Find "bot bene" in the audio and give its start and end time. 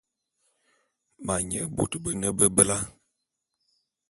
1.75-2.29